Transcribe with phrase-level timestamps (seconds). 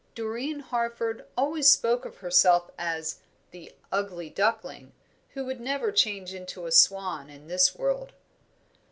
[0.15, 3.19] Doreen Harford always spoke of herself as
[3.51, 4.93] the "ugly duckling,"
[5.35, 8.11] who would never change into a swan in this world.